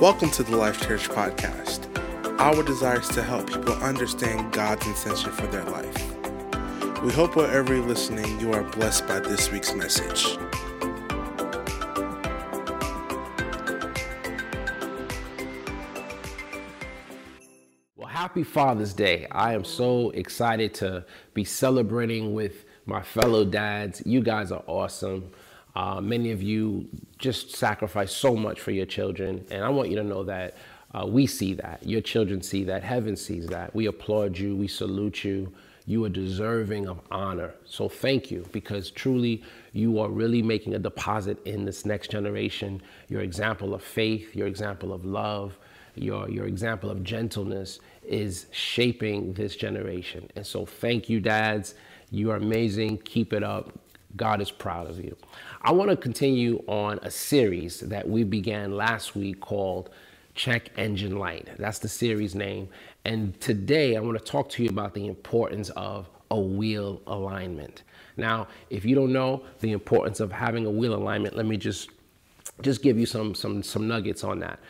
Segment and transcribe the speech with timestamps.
[0.00, 1.86] Welcome to the Life Church Podcast.
[2.40, 7.02] Our desire is to help people understand God's intention for their life.
[7.02, 10.38] We hope wherever you're listening, you are blessed by this week's message.
[17.94, 19.26] Well, happy Father's Day.
[19.30, 21.04] I am so excited to
[21.34, 24.02] be celebrating with my fellow dads.
[24.06, 25.30] You guys are awesome.
[25.76, 26.88] Uh, many of you
[27.20, 30.56] just sacrifice so much for your children, and I want you to know that
[30.92, 31.80] uh, we see that.
[31.86, 32.82] Your children see that.
[32.82, 33.74] Heaven sees that.
[33.74, 34.56] We applaud you.
[34.56, 35.52] We salute you.
[35.86, 37.54] You are deserving of honor.
[37.64, 42.82] So thank you because truly you are really making a deposit in this next generation.
[43.08, 45.56] Your example of faith, your example of love,
[45.94, 50.28] your, your example of gentleness is shaping this generation.
[50.36, 51.74] And so thank you, dads.
[52.10, 52.98] You are amazing.
[52.98, 53.72] Keep it up.
[54.16, 55.16] God is proud of you.
[55.62, 59.90] I want to continue on a series that we began last week called
[60.34, 61.48] Check Engine Light.
[61.58, 62.70] That's the series name.
[63.04, 67.82] And today I want to talk to you about the importance of a wheel alignment.
[68.16, 71.90] Now, if you don't know the importance of having a wheel alignment, let me just
[72.62, 74.60] just give you some some some nuggets on that.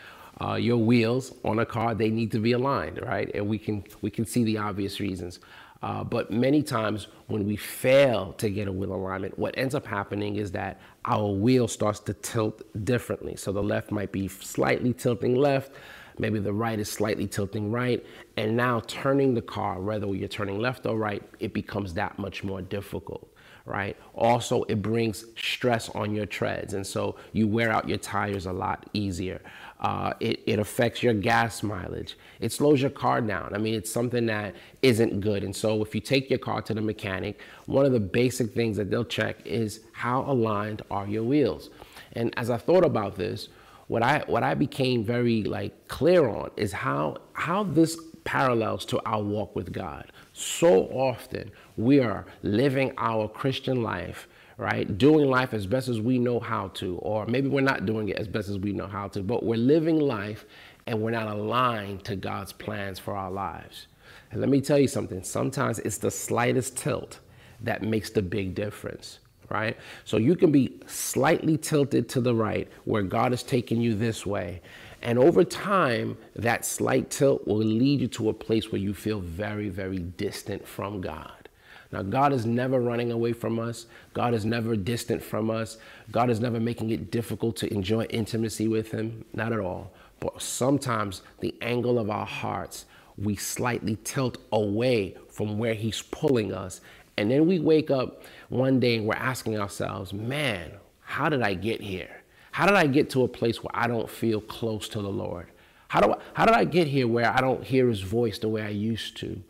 [0.41, 3.31] Uh, your wheels on a car they need to be aligned, right?
[3.35, 5.41] And we can we can see the obvious reasons.
[5.83, 9.87] Uh, but many times when we fail to get a wheel alignment, what ends up
[9.87, 13.35] happening is that our wheel starts to tilt differently.
[13.37, 15.73] So the left might be slightly tilting left,
[16.19, 18.05] maybe the right is slightly tilting right,
[18.37, 22.45] and now turning the car, whether you're turning left or right, it becomes that much
[22.45, 23.27] more difficult
[23.71, 23.97] right?
[24.15, 28.53] Also, it brings stress on your treads, and so you wear out your tires a
[28.53, 29.41] lot easier.
[29.81, 32.19] Uh, it, it affects your gas mileage.
[32.41, 33.55] It slows your car down.
[33.55, 35.43] I mean, it's something that isn't good.
[35.43, 38.77] And so, if you take your car to the mechanic, one of the basic things
[38.77, 41.71] that they'll check is how aligned are your wheels.
[42.13, 43.49] And as I thought about this,
[43.87, 49.01] what I what I became very like clear on is how how this parallels to
[49.05, 50.13] our walk with God.
[50.41, 54.27] So often we are living our Christian life
[54.61, 54.99] right?
[54.99, 58.19] Doing life as best as we know how to, or maybe we're not doing it
[58.19, 60.45] as best as we know how to, but we're living life
[60.87, 63.87] and we're not aligned to God's plans for our lives.
[64.31, 67.21] And let me tell you something sometimes it's the slightest tilt
[67.63, 69.79] that makes the big difference, right?
[70.05, 74.27] So you can be slightly tilted to the right where God is taking you this
[74.27, 74.61] way.
[75.03, 79.21] And over time, that slight tilt will lead you to a place where you feel
[79.21, 81.49] very, very distant from God.
[81.93, 83.87] Now, God is never running away from us.
[84.15, 85.79] God is never distant from us.
[86.13, 89.25] God is never making it difficult to enjoy intimacy with Him.
[89.33, 89.93] Not at all.
[90.21, 92.85] But sometimes the angle of our hearts,
[93.19, 96.81] we slightly tilt away from where He's pulling us.
[97.17, 101.55] And then we wake up one day and we're asking ourselves, man, how did I
[101.55, 102.20] get here?
[102.53, 105.47] How did I get to a place where I don't feel close to the Lord?
[105.89, 108.49] How, do I, how did I get here where I don't hear His voice the
[108.49, 109.43] way I used to?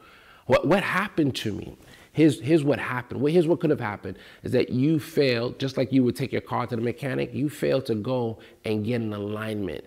[0.47, 1.77] What, what happened to me?
[2.13, 3.21] Here's, here's what happened.
[3.21, 6.33] Well, Here's what could have happened is that you failed, just like you would take
[6.33, 9.85] your car to the mechanic, you failed to go and get an alignment.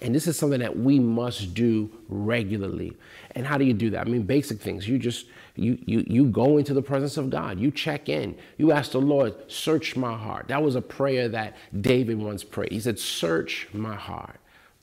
[0.00, 2.96] And this is something that we must do regularly.
[3.32, 4.06] And how do you do that?
[4.06, 4.86] I mean, basic things.
[4.86, 7.58] You just you you you go into the presence of God.
[7.58, 8.36] You check in.
[8.58, 10.48] You ask the Lord, search my heart.
[10.48, 12.72] That was a prayer that David once prayed.
[12.72, 14.38] He said, Search my heart.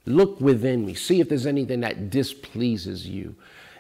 [0.06, 0.96] Look within me.
[0.96, 3.35] See if there's anything that displeases you.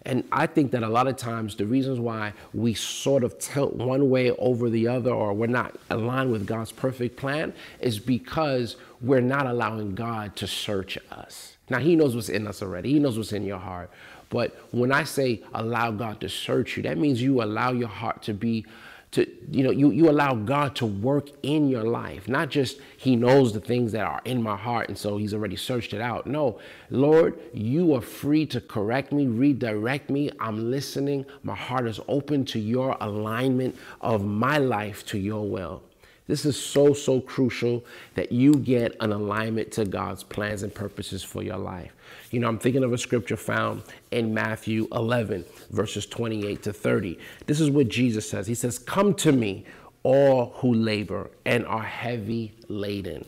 [0.05, 3.73] And I think that a lot of times the reasons why we sort of tilt
[3.73, 8.75] one way over the other or we're not aligned with God's perfect plan is because
[9.01, 11.55] we're not allowing God to search us.
[11.69, 13.89] Now, He knows what's in us already, He knows what's in your heart.
[14.29, 18.23] But when I say allow God to search you, that means you allow your heart
[18.23, 18.65] to be
[19.13, 23.15] to you know you, you allow god to work in your life not just he
[23.15, 26.27] knows the things that are in my heart and so he's already searched it out.
[26.27, 26.59] No
[26.89, 30.29] lord you are free to correct me redirect me.
[30.39, 31.25] I'm listening.
[31.43, 35.81] My heart is open to your alignment of my life to your will
[36.27, 37.83] this is so, so crucial
[38.15, 41.91] that you get an alignment to God's plans and purposes for your life.
[42.31, 47.19] You know, I'm thinking of a scripture found in Matthew 11, verses 28 to 30.
[47.45, 49.65] This is what Jesus says He says, Come to me,
[50.03, 53.25] all who labor and are heavy laden,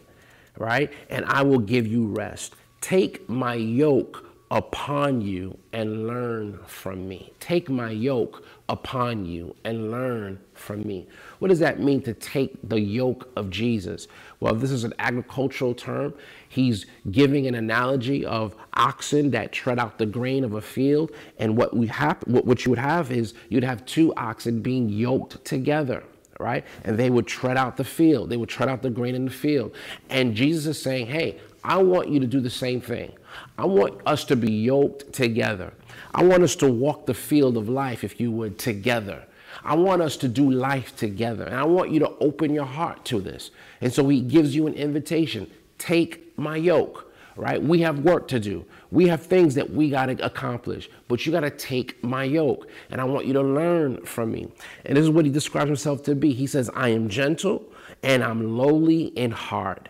[0.58, 0.92] right?
[1.10, 2.56] And I will give you rest.
[2.82, 4.25] Take my yoke
[4.56, 7.34] upon you and learn from me.
[7.42, 11.10] Take my yoke upon you and learn from me.
[11.40, 14.08] What does that mean to take the yoke of Jesus?
[14.40, 16.14] Well, this is an agricultural term.
[16.48, 21.12] He's giving an analogy of oxen that tread out the grain of a field.
[21.38, 25.44] And what we have, what you would have is you'd have two oxen being yoked
[25.44, 26.02] together
[26.40, 26.66] right?
[26.84, 28.30] And they would tread out the field.
[28.30, 29.74] They would tread out the grain in the field.
[30.10, 33.12] And Jesus is saying, hey, I want you to do the same thing.
[33.58, 35.74] I want us to be yoked together.
[36.14, 39.26] I want us to walk the field of life, if you would, together.
[39.64, 41.44] I want us to do life together.
[41.44, 43.50] And I want you to open your heart to this.
[43.82, 47.62] And so he gives you an invitation take my yoke, right?
[47.62, 48.64] We have work to do.
[48.92, 52.70] We have things that we got to accomplish, but you got to take my yoke.
[52.92, 54.48] And I want you to learn from me.
[54.86, 56.32] And this is what he describes himself to be.
[56.32, 57.66] He says, I am gentle
[58.04, 59.90] and I'm lowly in heart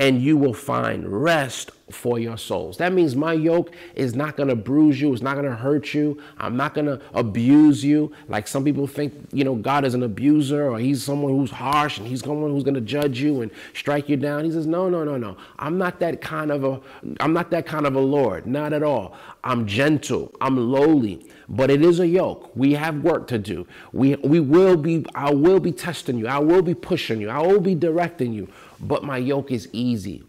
[0.00, 2.78] and you will find rest for your souls.
[2.78, 5.92] That means my yoke is not going to bruise you, it's not going to hurt
[5.92, 6.18] you.
[6.38, 10.02] I'm not going to abuse you like some people think, you know, God is an
[10.02, 13.50] abuser or he's someone who's harsh and he's someone who's going to judge you and
[13.74, 14.44] strike you down.
[14.46, 15.36] He says, "No, no, no, no.
[15.58, 16.80] I'm not that kind of a
[17.20, 19.14] I'm not that kind of a Lord, not at all.
[19.44, 22.52] I'm gentle, I'm lowly." but it is a yoke.
[22.54, 23.66] We have work to do.
[23.92, 26.28] We, we will be, I will be testing you.
[26.28, 27.28] I will be pushing you.
[27.28, 28.48] I will be directing you
[28.80, 30.24] but my yoke is easy.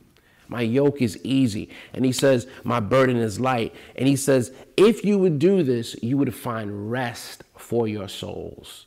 [0.52, 1.70] My yoke is easy.
[1.94, 3.74] And he says, My burden is light.
[3.96, 8.86] And he says, If you would do this, you would find rest for your souls.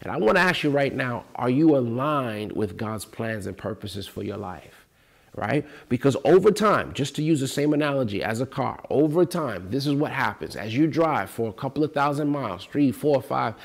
[0.00, 3.56] And I want to ask you right now are you aligned with God's plans and
[3.56, 4.86] purposes for your life?
[5.34, 5.66] Right?
[5.90, 9.86] Because over time, just to use the same analogy as a car, over time, this
[9.86, 10.56] is what happens.
[10.56, 13.56] As you drive for a couple of thousand miles, three, four, five,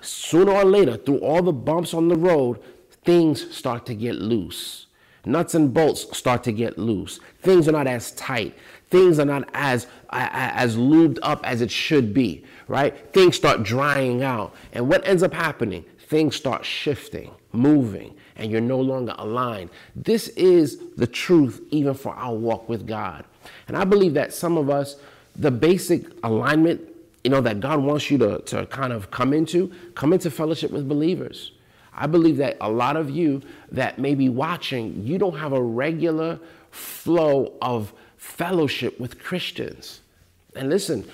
[0.00, 2.60] sooner or later, through all the bumps on the road,
[3.04, 4.87] things start to get loose
[5.28, 7.20] nuts and bolts start to get loose.
[7.42, 8.56] Things are not as tight.
[8.90, 13.12] Things are not as as lubed up as it should be, right?
[13.12, 14.54] Things start drying out.
[14.72, 15.84] And what ends up happening?
[15.98, 19.68] Things start shifting, moving, and you're no longer aligned.
[19.94, 23.24] This is the truth even for our walk with God.
[23.68, 24.96] And I believe that some of us
[25.36, 26.80] the basic alignment
[27.24, 30.70] you know that God wants you to, to kind of come into, come into fellowship
[30.70, 31.52] with believers
[31.98, 33.42] I believe that a lot of you
[33.72, 36.38] that may be watching, you don't have a regular
[36.70, 40.00] flow of fellowship with Christians.
[40.54, 41.04] And listen,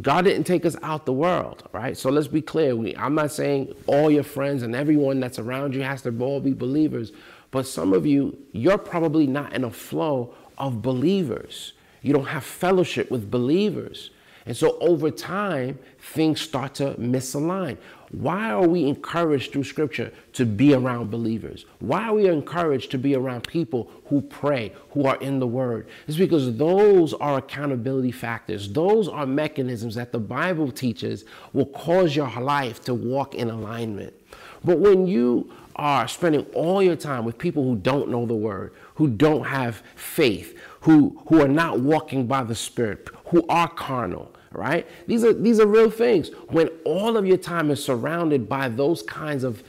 [0.00, 1.96] God didn't take us out the world, right?
[1.96, 2.74] So let's be clear.
[2.74, 6.40] We, I'm not saying all your friends and everyone that's around you has to all
[6.40, 7.12] be believers,
[7.52, 11.72] but some of you, you're probably not in a flow of believers.
[12.02, 14.10] You don't have fellowship with believers.
[14.44, 17.76] And so over time, things start to misalign.
[18.12, 21.64] Why are we encouraged through scripture to be around believers?
[21.80, 25.88] Why are we encouraged to be around people who pray, who are in the word?
[26.06, 28.70] It's because those are accountability factors.
[28.70, 31.24] Those are mechanisms that the Bible teaches
[31.54, 34.12] will cause your life to walk in alignment.
[34.62, 38.74] But when you are spending all your time with people who don't know the word,
[38.96, 44.34] who don't have faith, who, who are not walking by the Spirit, who are carnal,
[44.52, 44.86] right?
[45.06, 46.30] These are these are real things.
[46.48, 49.62] When all of your time is surrounded by those kinds of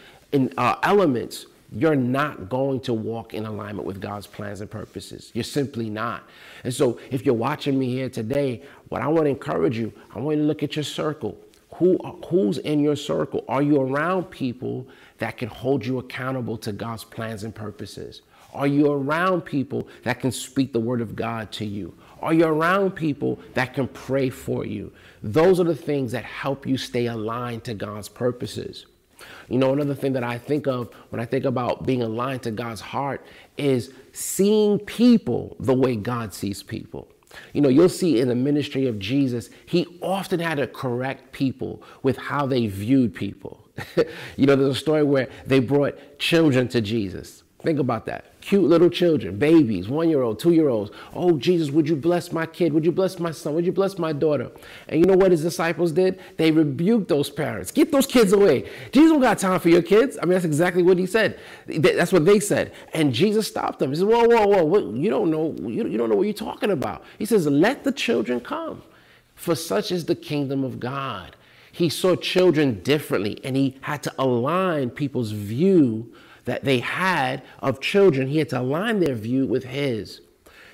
[0.57, 5.31] uh, elements, you're not going to walk in alignment with God's plans and purposes.
[5.33, 6.29] You're simply not.
[6.63, 10.19] And so, if you're watching me here today, what I want to encourage you, I
[10.19, 11.37] want you to look at your circle.
[11.75, 11.97] Who,
[12.29, 13.43] who's in your circle?
[13.47, 14.87] Are you around people
[15.17, 18.21] that can hold you accountable to God's plans and purposes?
[18.53, 21.95] Are you around people that can speak the word of God to you?
[22.21, 24.91] Are you around people that can pray for you?
[25.23, 28.85] Those are the things that help you stay aligned to God's purposes.
[29.47, 32.51] You know, another thing that I think of when I think about being aligned to
[32.51, 33.25] God's heart
[33.57, 37.07] is seeing people the way God sees people.
[37.53, 41.81] You know, you'll see in the ministry of Jesus, he often had to correct people
[42.03, 43.65] with how they viewed people.
[44.37, 48.25] you know, there's a story where they brought children to Jesus Think about that.
[48.41, 50.91] Cute little children, babies, one year old, two year olds.
[51.13, 52.73] Oh, Jesus, would you bless my kid?
[52.73, 53.55] Would you bless my son?
[53.55, 54.51] Would you bless my daughter?
[54.89, 56.19] And you know what his disciples did?
[56.35, 57.71] They rebuked those parents.
[57.71, 58.69] Get those kids away.
[58.91, 60.17] Jesus don't got time for your kids.
[60.21, 61.39] I mean, that's exactly what he said.
[61.67, 62.73] That's what they said.
[62.93, 63.91] And Jesus stopped them.
[63.91, 64.65] He said, Whoa, whoa, whoa.
[64.65, 65.55] What, you don't know.
[65.61, 67.05] You, you don't know what you're talking about.
[67.17, 68.83] He says, Let the children come,
[69.35, 71.37] for such is the kingdom of God.
[71.71, 76.13] He saw children differently, and he had to align people's view
[76.45, 80.21] that they had of children, he had to align their view with his.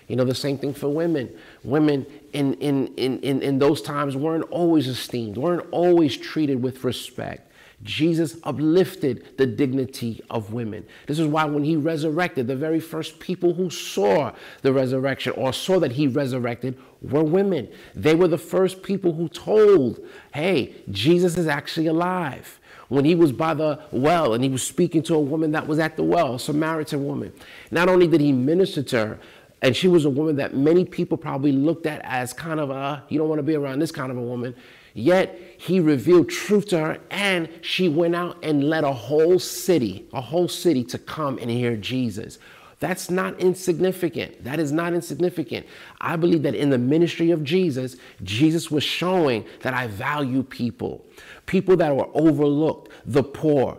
[0.07, 1.29] You know, the same thing for women.
[1.63, 6.83] Women in, in, in, in, in those times weren't always esteemed, weren't always treated with
[6.83, 7.45] respect.
[7.83, 10.85] Jesus uplifted the dignity of women.
[11.07, 14.33] This is why when he resurrected, the very first people who saw
[14.63, 17.69] the resurrection or saw that he resurrected were women.
[17.95, 19.99] They were the first people who told,
[20.33, 22.58] hey, Jesus is actually alive
[22.89, 25.79] when he was by the well and he was speaking to a woman that was
[25.79, 27.31] at the well, a Samaritan woman.
[27.71, 29.19] Not only did he minister to her,
[29.61, 33.03] and she was a woman that many people probably looked at as kind of a,
[33.09, 34.55] you don't want to be around this kind of a woman.
[34.93, 40.07] Yet he revealed truth to her, and she went out and led a whole city,
[40.13, 42.39] a whole city to come and hear Jesus.
[42.79, 44.43] That's not insignificant.
[44.43, 45.65] That is not insignificant.
[45.99, 51.05] I believe that in the ministry of Jesus, Jesus was showing that I value people,
[51.45, 53.77] people that were overlooked, the poor,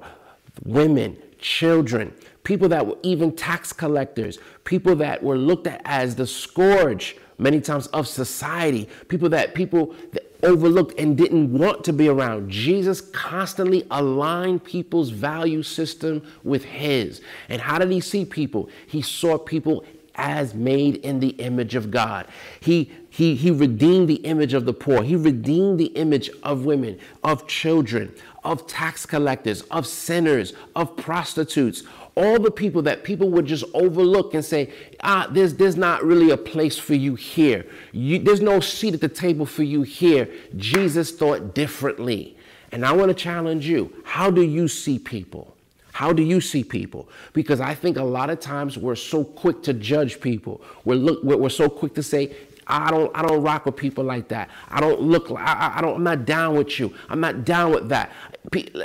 [0.64, 2.12] women, children,
[2.44, 7.60] people that were even tax collectors, people that were looked at as the scourge many
[7.60, 9.94] times of society, people that people
[10.42, 12.50] overlooked and didn't want to be around.
[12.50, 17.20] Jesus constantly aligned people's value system with his.
[17.48, 18.68] And how did he see people?
[18.86, 19.84] He saw people
[20.16, 22.26] as made in the image of God.
[22.60, 25.02] He he, he redeemed the image of the poor.
[25.02, 31.82] He redeemed the image of women, of children, of tax collectors, of sinners, of prostitutes,
[32.16, 36.30] all the people that people would just overlook and say, ah, there's, there's not really
[36.30, 37.66] a place for you here.
[37.92, 40.28] You, there's no seat at the table for you here.
[40.56, 42.36] Jesus thought differently.
[42.72, 43.92] And I want to challenge you.
[44.04, 45.56] How do you see people?
[45.92, 47.08] How do you see people?
[47.32, 50.62] Because I think a lot of times we're so quick to judge people.
[50.84, 52.34] We're, look, we're, we're so quick to say,
[52.66, 54.48] I don't, I don't rock with people like that.
[54.68, 56.94] I don't look like, I, I don't, I'm not down with you.
[57.08, 58.12] I'm not down with that.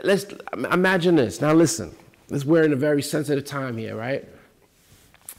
[0.04, 0.26] Let's
[0.72, 1.40] imagine this.
[1.40, 1.96] Now listen,
[2.30, 4.28] we're in a very sensitive time here, right?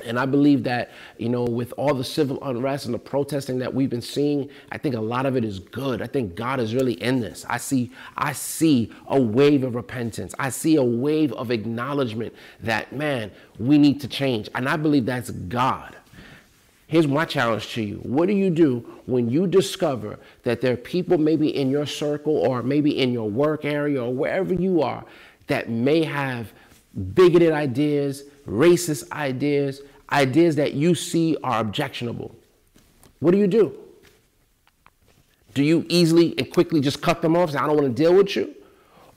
[0.04, 3.72] And I believe that, you know, with all the civil unrest and the protesting that
[3.72, 6.02] we've been seeing, I think a lot of it is good.
[6.02, 7.46] I think God is really in this.
[7.48, 10.34] I see, I see a wave of repentance.
[10.38, 14.50] I see a wave of acknowledgement that, man, we need to change.
[14.54, 15.96] And I believe that's God.
[16.88, 17.96] Here's my challenge to you.
[18.02, 22.36] What do you do when you discover that there are people maybe in your circle
[22.36, 25.04] or maybe in your work area or wherever you are
[25.46, 26.52] that may have
[27.14, 32.34] bigoted ideas, racist ideas, ideas that you see are objectionable.
[33.20, 33.76] What do you do?
[35.54, 37.50] Do you easily and quickly just cut them off?
[37.50, 38.54] Say, I don't want to deal with you?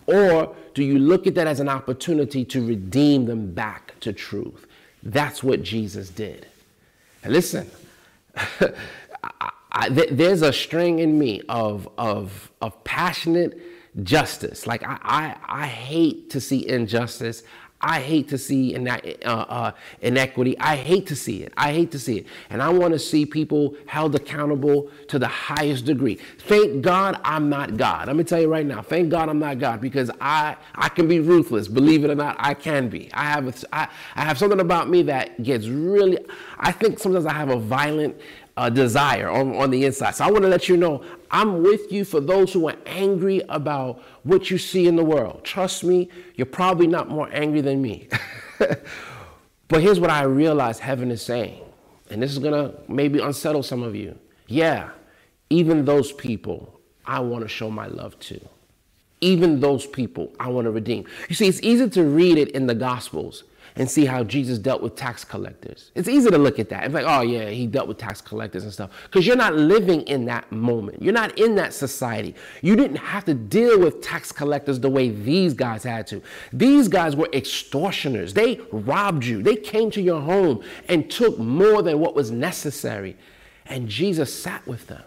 [0.08, 4.66] Or do you look at that as an opportunity to redeem them back to truth?
[5.04, 6.48] That's what Jesus did.
[7.24, 7.70] And listen,
[8.36, 13.60] I, I, th- there's a string in me of, of, of passionate
[14.04, 14.68] justice.
[14.68, 17.44] Like, I, I, I hate to see injustice.
[17.82, 20.60] I hate to see uh, uh, inequity.
[20.60, 21.54] I hate to see it.
[21.56, 22.28] I hate to see it.
[22.50, 26.16] And I want to see people held accountable to the highest degree.
[26.40, 28.08] Thank God I'm not God.
[28.08, 28.82] Let me tell you right now.
[28.82, 31.70] Thank God I'm not God because I, I can be ruthless.
[31.70, 33.10] Believe it or not, I can be.
[33.14, 36.18] I have, a, I, I have something about me that gets really,
[36.58, 38.20] I think sometimes I have a violent
[38.60, 40.16] uh, desire on, on the inside.
[40.16, 41.02] So I want to let you know
[41.32, 45.46] I'm with you for those who are angry about what you see in the world.
[45.46, 48.10] Trust me, you're probably not more angry than me.
[49.70, 51.62] but here's what I realize heaven is saying,
[52.10, 54.20] and this is going to maybe unsettle some of you.
[54.48, 54.90] Yeah,
[55.50, 58.42] even those people I want to show my love to.
[59.22, 61.06] Even those people I want to redeem.
[61.30, 64.82] You see, it's easy to read it in the Gospels and see how Jesus dealt
[64.82, 65.92] with tax collectors.
[65.96, 66.86] It's easy to look at that.
[66.86, 68.92] It's like, oh, yeah, he dealt with tax collectors and stuff.
[69.04, 71.02] Because you're not living in that moment.
[71.02, 72.36] You're not in that society.
[72.62, 76.22] You didn't have to deal with tax collectors the way these guys had to.
[76.52, 78.34] These guys were extortioners.
[78.34, 83.16] They robbed you, they came to your home and took more than what was necessary.
[83.66, 85.04] And Jesus sat with them.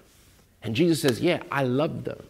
[0.63, 2.23] And Jesus says, yeah, I love them.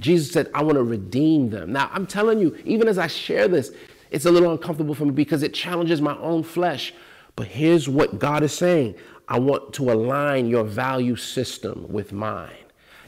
[0.00, 1.72] Jesus said, I want to redeem them.
[1.72, 3.72] Now, I'm telling you, even as I share this,
[4.10, 6.94] it's a little uncomfortable for me because it challenges my own flesh.
[7.34, 8.96] But here's what God is saying
[9.28, 12.56] I want to align your value system with mine.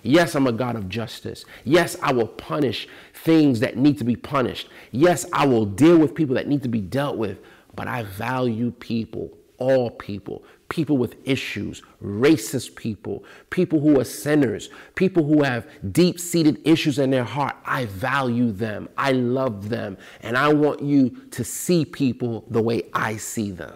[0.03, 1.45] Yes, I'm a God of justice.
[1.65, 4.69] Yes, I will punish things that need to be punished.
[4.93, 7.39] Yes, I will deal with people that need to be dealt with.
[7.75, 14.69] But I value people, all people, people with issues, racist people, people who are sinners,
[14.95, 17.57] people who have deep seated issues in their heart.
[17.65, 18.89] I value them.
[18.97, 19.97] I love them.
[20.21, 23.75] And I want you to see people the way I see them.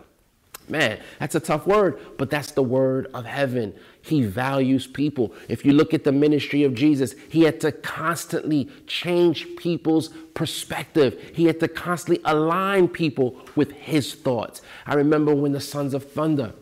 [0.69, 3.75] Man, that's a tough word, but that's the word of heaven.
[4.01, 5.35] He values people.
[5.49, 11.33] If you look at the ministry of Jesus, he had to constantly change people's perspective.
[11.35, 14.63] He had to constantly align people with his thoughts.
[14.87, 16.55] I remember when the sons of thunder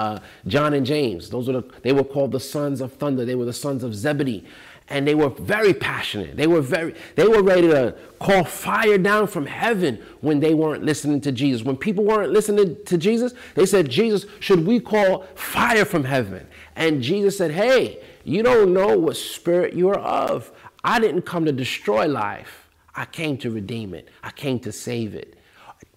[0.00, 1.22] uh, John and James.
[1.30, 3.22] Those were the, they were called the sons of thunder.
[3.24, 4.42] They were the sons of Zebedee,
[4.88, 6.36] and they were very passionate.
[6.36, 10.84] They were very they were ready to call fire down from heaven when they weren't
[10.90, 11.62] listening to Jesus.
[11.68, 16.46] When people weren't listening to Jesus, they said, "Jesus, should we call fire from heaven?"
[16.76, 20.50] And Jesus said, "Hey, you don't know what spirit you are of.
[20.82, 22.52] I didn't come to destroy life.
[22.94, 24.08] I came to redeem it.
[24.22, 25.30] I came to save it."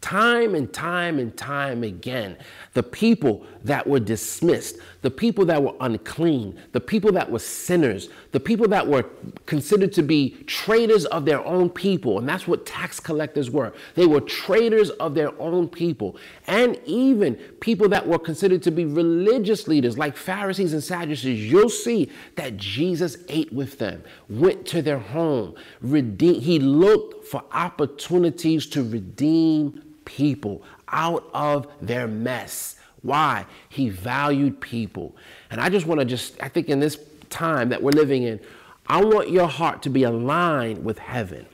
[0.01, 2.35] Time and time and time again,
[2.73, 8.09] the people that were dismissed, the people that were unclean, the people that were sinners,
[8.31, 9.03] the people that were
[9.45, 13.73] considered to be traitors of their own people, and that's what tax collectors were.
[13.95, 16.17] They were traitors of their own people,
[16.47, 21.49] and even people that were considered to be religious leaders like Pharisees and Sadducees.
[21.49, 26.43] You'll see that Jesus ate with them, went to their home, redeemed.
[26.43, 32.75] He looked for opportunities to redeem people out of their mess.
[33.03, 33.45] Why?
[33.69, 35.15] He valued people.
[35.51, 36.97] And I just want to just, I think in this
[37.29, 38.39] time that we're living in,
[38.87, 41.45] I want your heart to be aligned with heaven.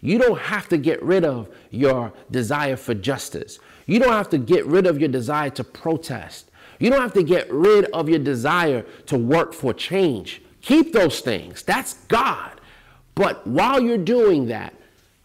[0.00, 3.58] You don't have to get rid of your desire for justice.
[3.86, 6.50] You don't have to get rid of your desire to protest.
[6.78, 10.42] You don't have to get rid of your desire to work for change.
[10.60, 11.62] Keep those things.
[11.62, 12.60] That's God.
[13.14, 14.74] But while you're doing that,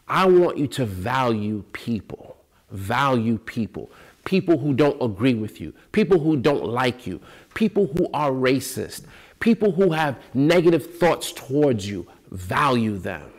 [0.07, 2.33] I want you to value people
[2.73, 3.89] value people,
[4.25, 7.19] people who don't agree with you, people who don't like you,
[7.53, 9.03] people who are racist,
[9.39, 12.07] people who have negative thoughts towards you.
[12.31, 13.29] Value them.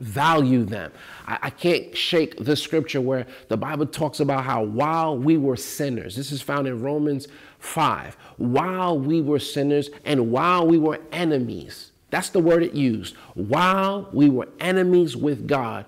[0.00, 0.92] Value them.
[1.26, 5.56] I, I, can't shake the scripture where the Bible talks about how while we were
[5.56, 7.26] sinners, this is found in Romans
[7.58, 13.16] 5, while we were sinners and while we were enemies, that's the word it used.
[13.34, 15.84] While we were enemies with God,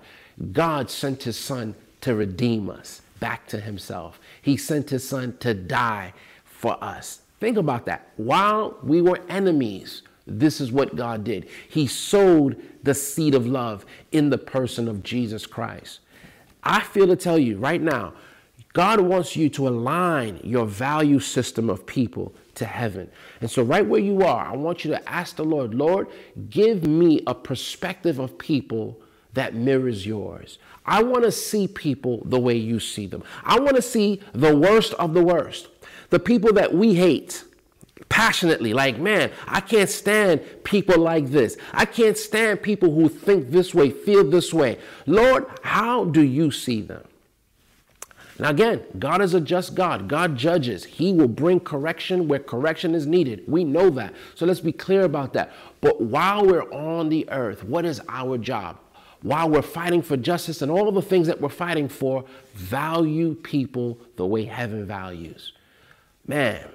[0.51, 4.19] God sent his son to redeem us back to himself.
[4.41, 6.13] He sent his son to die
[6.43, 7.21] for us.
[7.39, 8.09] Think about that.
[8.17, 11.47] While we were enemies, this is what God did.
[11.69, 16.01] He sowed the seed of love in the person of Jesus Christ.
[16.63, 18.13] I feel to tell you right now,
[18.73, 23.09] God wants you to align your value system of people to heaven.
[23.41, 26.07] And so, right where you are, I want you to ask the Lord, Lord,
[26.49, 29.00] give me a perspective of people
[29.33, 30.59] that mirrors yours.
[30.85, 33.23] I want to see people the way you see them.
[33.43, 35.67] I want to see the worst of the worst.
[36.09, 37.43] The people that we hate
[38.09, 41.57] passionately, like, man, I can't stand people like this.
[41.71, 44.79] I can't stand people who think this way, feel this way.
[45.05, 47.03] Lord, how do you see them?
[48.39, 50.07] Now, again, God is a just God.
[50.07, 50.83] God judges.
[50.83, 53.43] He will bring correction where correction is needed.
[53.47, 54.15] We know that.
[54.33, 55.53] So let's be clear about that.
[55.79, 58.79] But while we're on the earth, what is our job?
[59.21, 63.99] While we're fighting for justice and all the things that we're fighting for, value people
[64.15, 65.53] the way heaven values.
[66.25, 66.67] Man,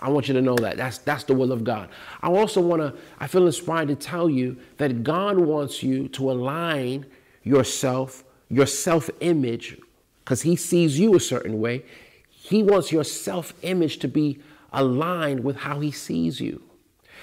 [0.00, 0.76] I want you to know that.
[0.76, 1.88] That's, that's the will of God.
[2.22, 6.30] I also want to, I feel inspired to tell you that God wants you to
[6.30, 7.06] align
[7.42, 9.78] yourself, your self image,
[10.24, 11.84] because He sees you a certain way.
[12.28, 14.40] He wants your self image to be
[14.72, 16.62] aligned with how He sees you.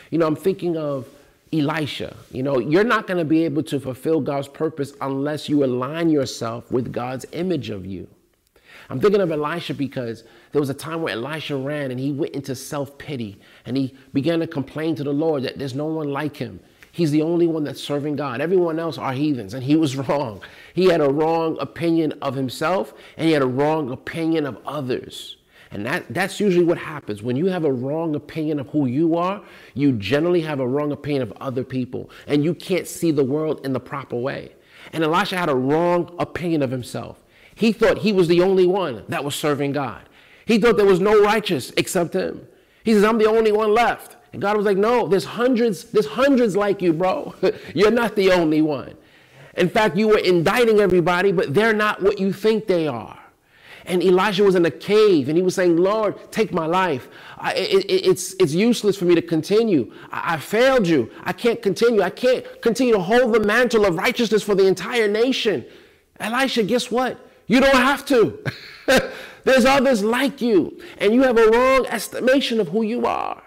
[0.09, 1.07] You know, I'm thinking of
[1.53, 2.15] Elisha.
[2.31, 6.09] You know, you're not going to be able to fulfill God's purpose unless you align
[6.09, 8.07] yourself with God's image of you.
[8.89, 12.33] I'm thinking of Elisha because there was a time where Elisha ran and he went
[12.33, 16.11] into self pity and he began to complain to the Lord that there's no one
[16.11, 16.59] like him.
[16.91, 18.41] He's the only one that's serving God.
[18.41, 20.41] Everyone else are heathens, and he was wrong.
[20.73, 25.37] He had a wrong opinion of himself and he had a wrong opinion of others.
[25.71, 27.23] And that, that's usually what happens.
[27.23, 29.41] When you have a wrong opinion of who you are,
[29.73, 33.65] you generally have a wrong opinion of other people, and you can't see the world
[33.65, 34.51] in the proper way.
[34.91, 37.23] And Elisha had a wrong opinion of himself.
[37.55, 40.09] He thought he was the only one that was serving God.
[40.45, 42.47] He thought there was no righteous except him.
[42.83, 44.17] He says, I'm the only one left.
[44.33, 47.35] And God was like, No, there's hundreds, there's hundreds like you, bro.
[47.75, 48.95] You're not the only one.
[49.55, 53.20] In fact, you were indicting everybody, but they're not what you think they are.
[53.91, 57.09] And Elijah was in a cave and he was saying, Lord, take my life.
[57.37, 59.91] I, it, it's, it's useless for me to continue.
[60.13, 61.11] I, I failed you.
[61.25, 62.01] I can't continue.
[62.01, 65.65] I can't continue to hold the mantle of righteousness for the entire nation.
[66.21, 67.19] Elisha, guess what?
[67.47, 68.41] You don't have to.
[69.43, 73.43] There's others like you, and you have a wrong estimation of who you are.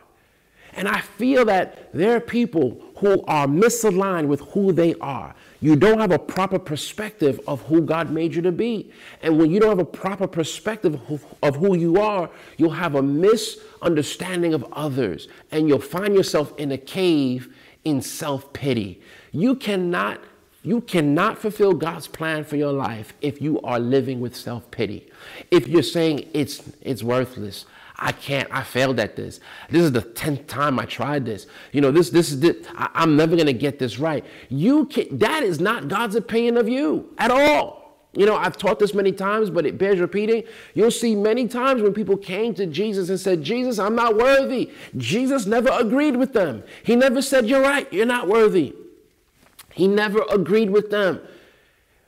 [0.75, 5.35] And I feel that there are people who are misaligned with who they are.
[5.65, 8.93] You don't have a proper perspective of who God made you to be.
[9.23, 11.01] And when you don't have a proper perspective
[11.43, 16.71] of who you are, you'll have a misunderstanding of others and you'll find yourself in
[16.71, 19.01] a cave in self-pity.
[19.33, 20.21] You cannot
[20.63, 25.11] you cannot fulfill God's plan for your life if you are living with self-pity.
[25.51, 27.65] If you're saying it's it's worthless,
[27.97, 28.49] I can't.
[28.51, 29.41] I failed at this.
[29.71, 31.47] This is the tenth time I tried this.
[31.73, 34.25] You know, this this is the, I, I'm never gonna get this right.
[34.49, 37.85] You can that is not God's opinion of you at all.
[38.17, 40.45] You know, I've taught this many times, but it bears repeating.
[40.75, 44.71] You'll see many times when people came to Jesus and said, Jesus, I'm not worthy.
[44.97, 46.63] Jesus never agreed with them.
[46.85, 48.75] He never said, You're right, you're not worthy.
[49.73, 51.21] He never agreed with them.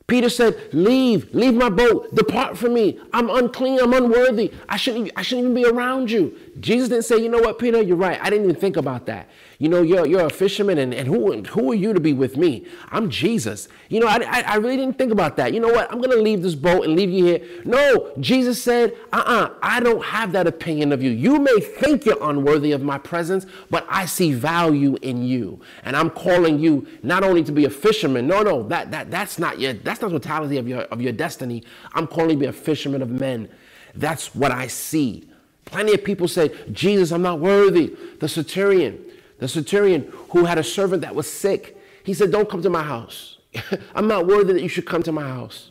[0.06, 3.00] Peter said, Leave, leave my boat, depart from me.
[3.12, 4.52] I'm unclean, I'm unworthy.
[4.68, 6.36] I shouldn't, I shouldn't even be around you.
[6.60, 8.18] Jesus didn't say, You know what, Peter, you're right.
[8.20, 9.28] I didn't even think about that.
[9.58, 12.36] You know, you're, you're a fisherman, and, and who, who are you to be with
[12.36, 12.66] me?
[12.90, 13.68] I'm Jesus.
[13.88, 15.54] You know, I, I, I really didn't think about that.
[15.54, 15.90] You know what?
[15.90, 17.40] I'm going to leave this boat and leave you here.
[17.64, 21.10] No, Jesus said, uh uh-uh, uh, I don't have that opinion of you.
[21.10, 25.60] You may think you're unworthy of my presence, but I see value in you.
[25.84, 29.38] And I'm calling you not only to be a fisherman, no, no, that, that, that's
[29.38, 31.62] not your, that's not the totality of your, of your destiny.
[31.94, 33.48] I'm calling you to be a fisherman of men.
[33.94, 35.24] That's what I see.
[35.66, 37.94] Plenty of people say, Jesus, I'm not worthy.
[38.20, 39.04] The centurion,
[39.38, 42.82] the centurion who had a servant that was sick, he said, Don't come to my
[42.82, 43.38] house.
[43.94, 45.70] I'm not worthy that you should come to my house.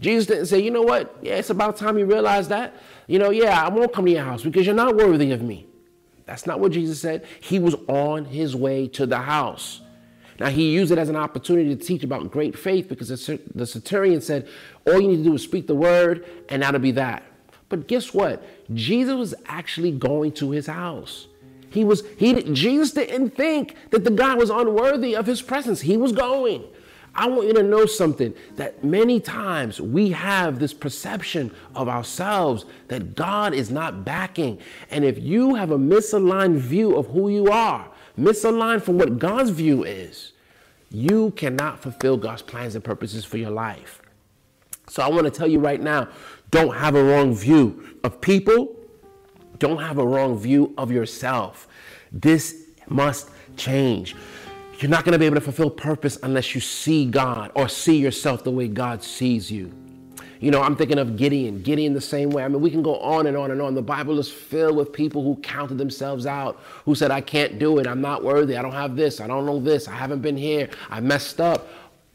[0.00, 1.16] Jesus didn't say, You know what?
[1.22, 2.74] Yeah, it's about time you realize that.
[3.06, 5.66] You know, yeah, I won't come to your house because you're not worthy of me.
[6.26, 7.24] That's not what Jesus said.
[7.40, 9.80] He was on his way to the house.
[10.38, 14.20] Now, he used it as an opportunity to teach about great faith because the centurion
[14.20, 14.48] said,
[14.86, 17.22] All you need to do is speak the word, and that'll be that.
[17.72, 18.44] But guess what?
[18.74, 21.26] Jesus was actually going to his house.
[21.70, 25.80] He was he Jesus didn't think that the guy was unworthy of his presence.
[25.80, 26.64] He was going.
[27.14, 32.66] I want you to know something that many times we have this perception of ourselves
[32.88, 34.58] that God is not backing.
[34.90, 39.48] And if you have a misaligned view of who you are, misaligned from what God's
[39.48, 40.32] view is,
[40.90, 44.02] you cannot fulfill God's plans and purposes for your life.
[44.88, 46.08] So I want to tell you right now
[46.52, 48.76] don't have a wrong view of people,
[49.58, 51.66] don't have a wrong view of yourself.
[52.12, 54.14] This must change.
[54.78, 57.96] You're not going to be able to fulfill purpose unless you see God or see
[57.96, 59.72] yourself the way God sees you.
[60.40, 62.42] You know, I'm thinking of Gideon, Gideon the same way.
[62.42, 63.76] I mean, we can go on and on and on.
[63.76, 67.78] The Bible is filled with people who counted themselves out, who said, I can't do
[67.78, 67.86] it.
[67.86, 68.56] I'm not worthy.
[68.56, 69.20] I don't have this.
[69.20, 69.86] I don't know this.
[69.86, 70.68] I haven't been here.
[70.90, 71.68] I messed up.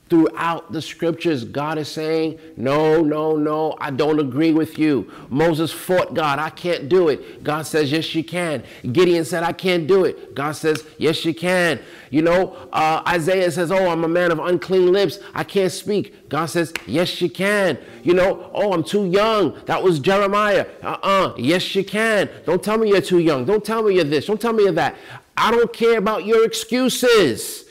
[0.10, 5.12] Throughout the scriptures, God is saying, No, no, no, I don't agree with you.
[5.30, 7.44] Moses fought God, I can't do it.
[7.44, 8.64] God says, Yes, you can.
[8.94, 10.34] Gideon said, I can't do it.
[10.34, 11.80] God says, Yes, you can.
[12.10, 16.30] You know, uh, Isaiah says, Oh, I'm a man of unclean lips, I can't speak.
[16.30, 17.78] God says, Yes, you can.
[18.04, 19.60] You know, Oh, I'm too young.
[19.66, 20.68] That was Jeremiah.
[20.82, 21.28] Uh uh-uh.
[21.28, 22.30] uh yes, you can.
[22.46, 23.44] Don't tell me you're too young.
[23.44, 24.26] Don't tell me you're this.
[24.28, 24.96] Don't tell me you're that.
[25.36, 27.67] I don't care about your excuses.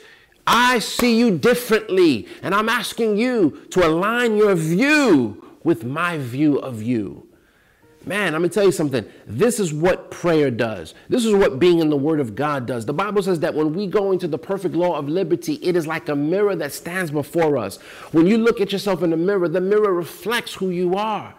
[0.47, 6.57] I see you differently, and I'm asking you to align your view with my view
[6.57, 7.27] of you.
[8.05, 9.05] Man, I'm gonna tell you something.
[9.25, 10.93] This is what prayer does.
[11.09, 12.85] This is what being in the Word of God does.
[12.85, 15.85] The Bible says that when we go into the perfect law of liberty, it is
[15.85, 17.75] like a mirror that stands before us.
[18.13, 21.35] When you look at yourself in the mirror, the mirror reflects who you are.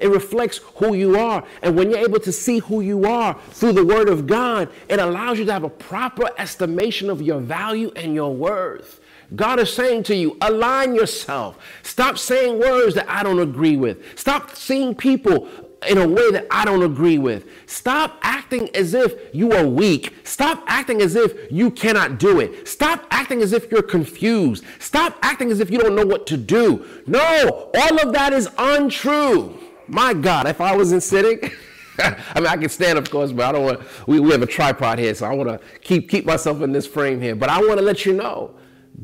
[0.00, 1.44] It reflects who you are.
[1.62, 4.98] And when you're able to see who you are through the Word of God, it
[4.98, 9.00] allows you to have a proper estimation of your value and your worth.
[9.36, 11.58] God is saying to you, align yourself.
[11.82, 14.18] Stop saying words that I don't agree with.
[14.18, 15.48] Stop seeing people
[15.88, 17.46] in a way that I don't agree with.
[17.66, 20.14] Stop acting as if you are weak.
[20.24, 22.68] Stop acting as if you cannot do it.
[22.68, 24.64] Stop acting as if you're confused.
[24.78, 26.86] Stop acting as if you don't know what to do.
[27.06, 29.58] No, all of that is untrue.
[29.88, 31.50] My God, if I wasn't sitting,
[31.98, 33.80] I mean, I can stand, of course, but I don't want.
[34.06, 36.86] We, we have a tripod here, so I want to keep keep myself in this
[36.86, 37.34] frame here.
[37.34, 38.54] But I want to let you know,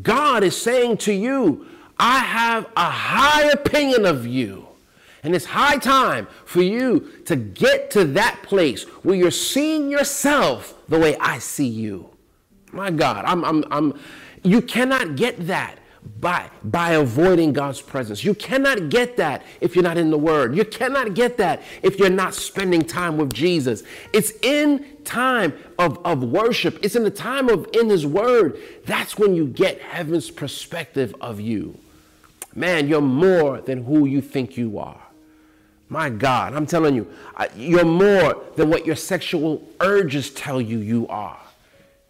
[0.02, 1.66] God is saying to you,
[1.98, 4.66] I have a high opinion of you.
[5.24, 10.74] And it's high time for you to get to that place where you're seeing yourself
[10.88, 12.10] the way I see you.
[12.72, 13.98] My God, I'm, I'm, I'm,
[14.44, 15.78] you cannot get that
[16.20, 18.24] by, by avoiding God's presence.
[18.24, 20.56] You cannot get that if you're not in the Word.
[20.56, 23.82] You cannot get that if you're not spending time with Jesus.
[24.12, 28.58] It's in time of, of worship, it's in the time of in His Word.
[28.86, 31.78] That's when you get heaven's perspective of you.
[32.54, 35.00] Man, you're more than who you think you are.
[35.88, 37.10] My God, I'm telling you,
[37.56, 41.38] you're more than what your sexual urges tell you you are.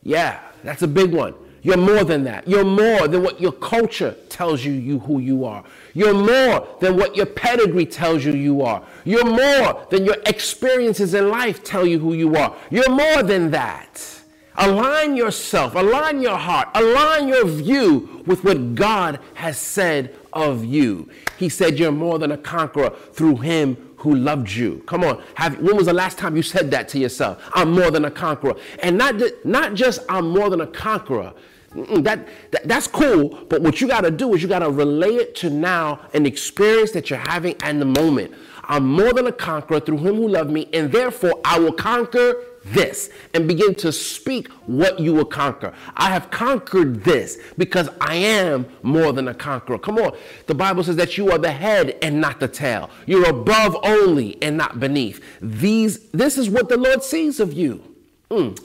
[0.02, 1.34] Yeah, that's a big one.
[1.62, 2.46] You're more than that.
[2.46, 5.64] You're more than what your culture tells you, you who you are.
[5.92, 8.82] You're more than what your pedigree tells you you are.
[9.04, 12.54] You're more than your experiences in life tell you who you are.
[12.70, 14.18] You're more than that.
[14.56, 21.08] Align yourself, align your heart, align your view with what God has said of you.
[21.38, 24.82] He said you're more than a conqueror through him who loved you.
[24.86, 25.22] Come on.
[25.34, 27.42] Have, when was the last time you said that to yourself?
[27.54, 28.54] I'm more than a conqueror.
[28.82, 31.34] And not, not just I'm more than a conqueror.
[31.74, 35.16] That, that, that's cool, but what you got to do is you got to relate
[35.16, 38.32] it to now an experience that you're having and the moment.
[38.64, 42.36] I'm more than a conqueror through him who loved me, and therefore I will conquer
[42.72, 45.72] this and begin to speak what you will conquer.
[45.96, 49.78] I have conquered this because I am more than a conqueror.
[49.78, 50.16] Come on.
[50.46, 52.90] The Bible says that you are the head and not the tail.
[53.06, 55.22] You're above only and not beneath.
[55.40, 57.82] These this is what the Lord sees of you.
[58.30, 58.58] Mm.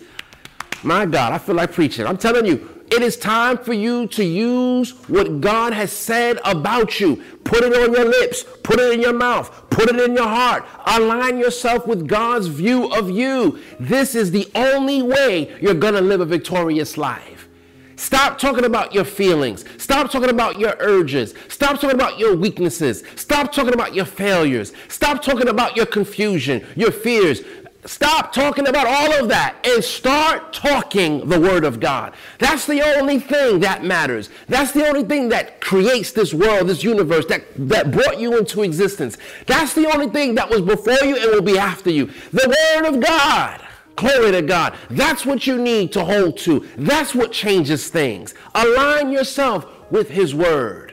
[0.83, 2.05] My God, I feel like preaching.
[2.05, 6.99] I'm telling you, it is time for you to use what God has said about
[6.99, 7.23] you.
[7.43, 10.63] Put it on your lips, put it in your mouth, put it in your heart.
[10.85, 13.59] Align yourself with God's view of you.
[13.79, 17.49] This is the only way you're going to live a victorious life.
[17.95, 19.65] Stop talking about your feelings.
[19.81, 21.33] Stop talking about your urges.
[21.47, 23.03] Stop talking about your weaknesses.
[23.15, 24.71] Stop talking about your failures.
[24.87, 27.41] Stop talking about your confusion, your fears.
[27.85, 32.13] Stop talking about all of that and start talking the Word of God.
[32.39, 34.29] That's the only thing that matters.
[34.47, 38.63] That's the only thing that creates this world, this universe, that, that brought you into
[38.63, 39.17] existence.
[39.47, 42.09] That's the only thing that was before you and will be after you.
[42.31, 43.61] The Word of God.
[43.97, 44.75] Glory to God.
[44.89, 46.65] That's what you need to hold to.
[46.77, 48.33] That's what changes things.
[48.55, 50.92] Align yourself with His Word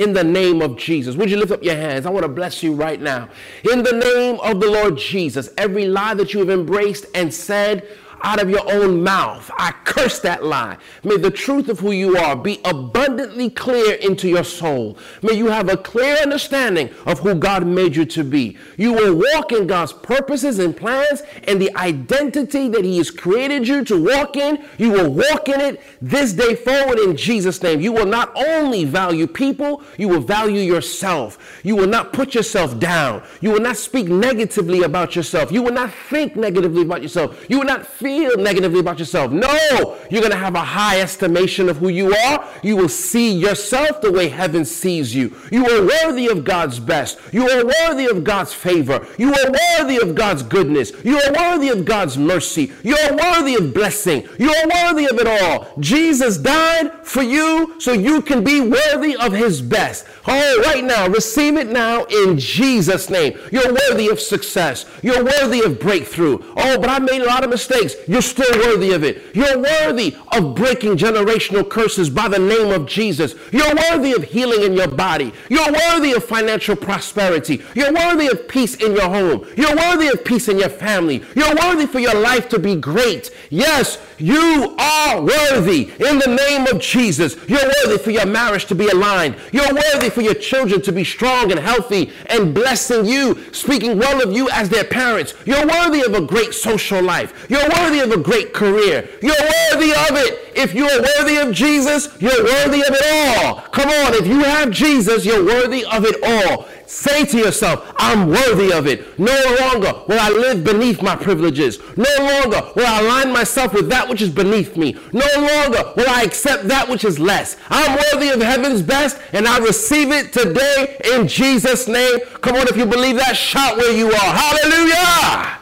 [0.00, 1.14] in the name of Jesus.
[1.14, 2.06] Would you lift up your hands?
[2.06, 3.28] I want to bless you right now.
[3.70, 7.86] In the name of the Lord Jesus, every lie that you have embraced and said,
[8.22, 9.50] out of your own mouth.
[9.56, 10.78] I curse that lie.
[11.04, 14.98] May the truth of who you are be abundantly clear into your soul.
[15.22, 18.56] May you have a clear understanding of who God made you to be.
[18.76, 23.66] You will walk in God's purposes and plans and the identity that He has created
[23.66, 24.62] you to walk in.
[24.78, 27.80] You will walk in it this day forward in Jesus' name.
[27.80, 31.60] You will not only value people, you will value yourself.
[31.62, 33.22] You will not put yourself down.
[33.40, 35.52] You will not speak negatively about yourself.
[35.52, 37.46] You will not think negatively about yourself.
[37.48, 39.30] You will not feel negatively about yourself.
[39.30, 42.44] No, you're going to have a high estimation of who you are.
[42.62, 45.36] You will see yourself the way heaven sees you.
[45.52, 47.20] You are worthy of God's best.
[47.32, 49.06] You are worthy of God's favor.
[49.16, 50.92] You are worthy of God's goodness.
[51.04, 52.72] You are worthy of God's mercy.
[52.82, 54.28] You are worthy of blessing.
[54.38, 55.72] You are worthy of it all.
[55.78, 60.04] Jesus died for you so you can be worthy of his best.
[60.26, 63.38] Oh, right now, receive it now in Jesus' name.
[63.52, 64.84] You're worthy of success.
[65.02, 66.38] You're worthy of breakthrough.
[66.56, 67.94] Oh, but I made a lot of mistakes.
[68.06, 69.34] You're still worthy of it.
[69.34, 73.34] You're worthy of breaking generational curses by the name of Jesus.
[73.52, 75.32] You're worthy of healing in your body.
[75.48, 77.62] You're worthy of financial prosperity.
[77.74, 79.46] You're worthy of peace in your home.
[79.56, 81.22] You're worthy of peace in your family.
[81.34, 83.30] You're worthy for your life to be great.
[83.50, 87.36] Yes, you are worthy in the name of Jesus.
[87.48, 89.36] You're worthy for your marriage to be aligned.
[89.52, 94.22] You're worthy for your children to be strong and healthy and blessing you, speaking well
[94.22, 95.34] of you as their parents.
[95.44, 97.46] You're worthy of a great social life.
[97.48, 99.08] You're worthy of a great career.
[99.20, 100.52] You're worthy of it.
[100.54, 103.62] If you're worthy of Jesus, you're worthy of it all.
[103.72, 106.68] Come on, if you have Jesus, you're worthy of it all.
[106.90, 109.16] Say to yourself, I'm worthy of it.
[109.16, 111.78] No longer will I live beneath my privileges.
[111.96, 114.96] No longer will I align myself with that which is beneath me.
[115.12, 117.56] No longer will I accept that which is less.
[117.68, 122.18] I'm worthy of heaven's best and I receive it today in Jesus' name.
[122.40, 124.12] Come on, if you believe that, shout where you are.
[124.12, 125.59] Hallelujah!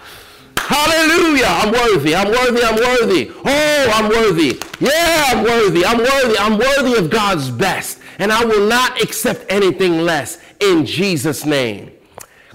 [0.68, 1.46] Hallelujah.
[1.46, 2.14] I'm worthy.
[2.14, 2.62] I'm worthy.
[2.62, 3.32] I'm worthy.
[3.42, 4.60] Oh, I'm worthy.
[4.80, 5.82] Yeah, I'm worthy.
[5.82, 6.38] I'm worthy.
[6.38, 8.00] I'm worthy of God's best.
[8.18, 11.90] And I will not accept anything less in Jesus' name.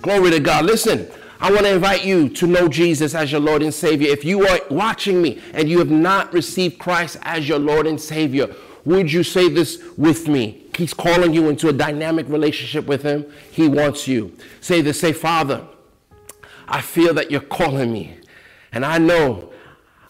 [0.04, 0.66] Glory to God.
[0.66, 4.10] Listen, I want to invite you to know Jesus as your Lord and Savior.
[4.12, 8.00] If you are watching me and you have not received Christ as your Lord and
[8.00, 8.54] Savior,
[8.86, 10.68] would you say this with me?
[10.78, 13.26] He's calling you into a dynamic relationship with Him.
[13.50, 14.38] He wants you.
[14.62, 15.66] Say this, say, Father,
[16.68, 18.18] I feel that you're calling me,
[18.72, 19.52] and I know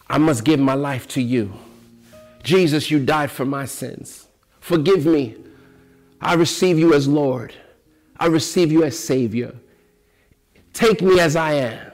[0.08, 1.52] I must give my life to you.
[2.42, 4.28] Jesus, you died for my sins.
[4.60, 5.36] Forgive me.
[6.20, 7.54] I receive you as Lord.
[8.18, 9.54] I receive you as Savior.
[10.72, 11.92] Take me as I am.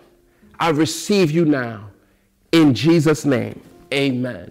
[0.58, 1.90] I receive you now.
[2.52, 3.60] In Jesus' name,
[3.92, 4.50] amen.